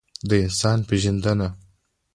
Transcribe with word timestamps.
د 0.29 0.31
انسان 0.45 0.77
پېژندنه. 0.89 1.47